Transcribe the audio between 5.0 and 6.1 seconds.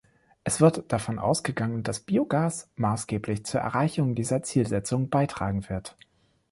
beitragen wird.